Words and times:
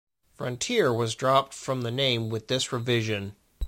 "Frontier" 0.33 0.91
was 0.91 1.13
dropped 1.13 1.53
from 1.53 1.83
the 1.83 1.91
name 1.91 2.31
with 2.31 2.47
this 2.47 2.71
revision. 2.73 3.35